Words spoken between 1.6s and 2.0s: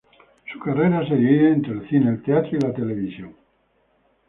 el